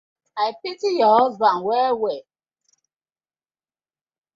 [0.45, 2.21] I pity yu husban well well.